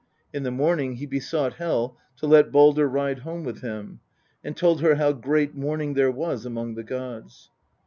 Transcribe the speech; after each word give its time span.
In 0.33 0.41
the 0.41 0.49
morning 0.49 0.93
he 0.95 1.05
besought 1.05 1.57
Hel 1.57 1.95
to 2.17 2.25
let 2.25 2.51
Baldr 2.51 2.91
ride 2.91 3.19
home 3.19 3.43
with 3.43 3.61
him, 3.61 3.99
and 4.43 4.57
told 4.57 4.81
her 4.81 4.95
how 4.95 5.11
great 5.11 5.53
mourning 5.53 5.93
there 5.93 6.09
was 6.09 6.43
among 6.43 6.73
the 6.73 6.83
gods. 6.83 7.51